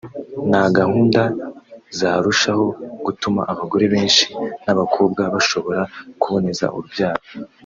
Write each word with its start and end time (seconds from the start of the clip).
na 0.51 0.61
gahunda 0.77 1.21
zarushaho 1.97 2.65
gutuma 3.05 3.41
abagore 3.51 3.85
benshi 3.93 4.25
n’ 4.63 4.67
abakobwa 4.73 5.21
bashobora 5.33 5.81
kuboneza 6.21 6.65
urubyaro 6.75 7.23